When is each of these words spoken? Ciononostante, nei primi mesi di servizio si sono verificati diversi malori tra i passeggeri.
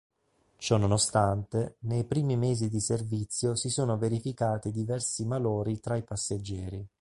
Ciononostante, 0.57 1.75
nei 1.81 2.05
primi 2.05 2.35
mesi 2.35 2.69
di 2.69 2.79
servizio 2.79 3.53
si 3.53 3.69
sono 3.69 3.99
verificati 3.99 4.71
diversi 4.71 5.25
malori 5.27 5.79
tra 5.79 5.95
i 5.95 6.01
passeggeri. 6.03 6.89